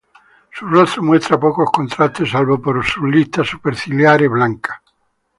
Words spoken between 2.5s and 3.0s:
por